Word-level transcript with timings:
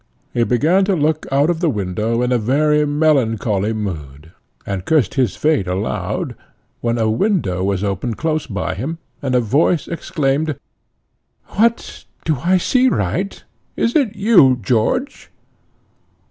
He 0.33 0.43
began 0.43 0.83
to 0.85 0.95
look 0.95 1.27
out 1.31 1.51
of 1.51 1.59
the 1.59 1.69
window 1.69 2.23
in 2.23 2.31
a 2.31 2.39
very 2.39 2.87
melancholy 2.87 3.71
mood, 3.71 4.31
and 4.65 4.83
cursed 4.83 5.13
his 5.13 5.35
fate 5.35 5.67
aloud, 5.67 6.33
when 6.79 6.97
a 6.97 7.07
window 7.07 7.63
was 7.63 7.83
opened 7.83 8.17
close 8.17 8.47
by 8.47 8.73
him, 8.73 8.97
and 9.21 9.35
a 9.35 9.39
voice 9.39 9.87
exclaimed, 9.87 10.55
"What! 11.49 12.05
do 12.25 12.37
I 12.43 12.57
see 12.57 12.87
right? 12.89 13.43
Is 13.77 13.95
it 13.95 14.15
you, 14.15 14.57
George?" 14.63 15.29